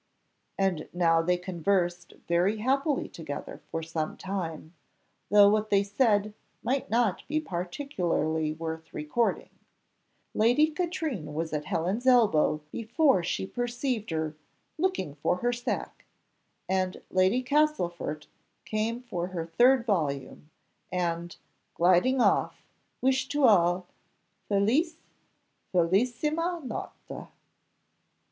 And 0.57 0.89
now 0.93 1.21
they 1.21 1.37
conversed 1.37 2.13
very 2.27 2.57
happily 2.57 3.07
together 3.07 3.61
for 3.69 3.83
some 3.83 4.17
time; 4.17 4.73
though 5.29 5.47
what 5.47 5.69
they 5.69 5.83
said 5.83 6.33
might 6.63 6.89
not 6.89 7.21
be 7.27 7.39
particularly 7.39 8.51
worth 8.51 8.95
recording. 8.95 9.51
Lady 10.33 10.71
Katrine 10.71 11.35
was 11.35 11.53
at 11.53 11.65
Helen's 11.65 12.07
elbow 12.07 12.61
before 12.71 13.21
she 13.23 13.45
perceived 13.45 14.09
her 14.09 14.35
"looking 14.79 15.13
for 15.13 15.35
her 15.35 15.53
sac;" 15.53 16.03
and 16.67 17.03
Lady 17.11 17.43
Castlefort 17.43 18.25
came 18.65 19.03
for 19.03 19.27
her 19.27 19.45
third 19.45 19.85
volume, 19.85 20.49
and 20.91 21.37
gliding 21.75 22.19
off, 22.19 22.63
wished 23.01 23.29
to 23.33 23.43
all 23.43 23.85
"Felice, 24.47 24.97
felicissima 25.71 26.63
notte." 26.65 27.27